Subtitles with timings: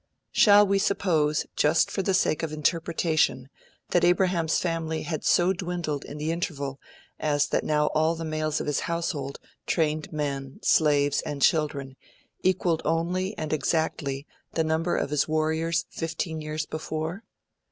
[0.31, 3.49] Shall we suppose (just for the sake of the interpretation)
[3.91, 6.79] that Abraham's family had so dwindled in the interval
[7.19, 11.97] as that now all the males of his household, trained men, slaves, and children,
[12.41, 17.23] equalled only and exactly the number of his warriors fifteen years before?'